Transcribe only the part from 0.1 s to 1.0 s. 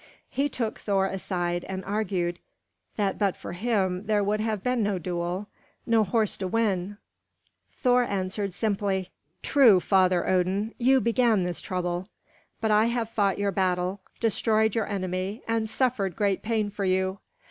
He took